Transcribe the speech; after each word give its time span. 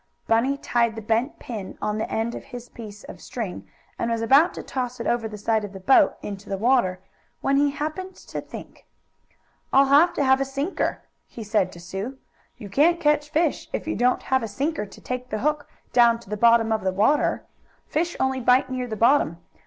Bunny 0.25 0.57
tied 0.57 0.95
the 0.95 1.01
bent 1.03 1.37
pin 1.37 1.77
on 1.79 1.99
the 1.99 2.09
end 2.11 2.33
of 2.33 2.45
his 2.45 2.69
piece 2.69 3.03
of 3.03 3.21
string 3.21 3.67
and 3.99 4.09
was 4.09 4.23
about 4.23 4.51
to 4.55 4.63
toss 4.63 4.99
it 4.99 5.05
over 5.05 5.27
the 5.27 5.37
side 5.37 5.63
of 5.63 5.73
the 5.73 5.79
boat 5.79 6.15
into 6.23 6.49
the 6.49 6.57
water 6.57 6.99
when 7.41 7.55
he 7.57 7.69
happened 7.69 8.15
to 8.15 8.41
think. 8.41 8.87
"I'll 9.71 9.85
have 9.85 10.11
to 10.15 10.23
have 10.23 10.41
a 10.41 10.43
sinker," 10.43 11.03
he 11.27 11.43
said 11.43 11.71
to 11.73 11.79
Sue. 11.79 12.17
"You 12.57 12.67
can't 12.67 12.99
catch 12.99 13.29
fish 13.29 13.69
if 13.73 13.87
you 13.87 13.95
don't 13.95 14.23
have 14.23 14.41
a 14.41 14.47
sinker 14.47 14.87
to 14.87 15.01
take 15.01 15.29
the 15.29 15.37
hook 15.45 15.69
down 15.93 16.17
to 16.21 16.31
the 16.31 16.35
bottom 16.35 16.71
of 16.71 16.81
the 16.83 16.91
water. 16.91 17.43
Fish 17.85 18.15
only 18.19 18.39
bite 18.41 18.71
near 18.71 18.87
the 18.87 18.95
bottom. 18.97 19.37